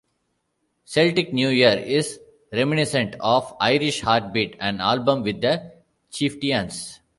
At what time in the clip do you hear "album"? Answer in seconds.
4.81-5.21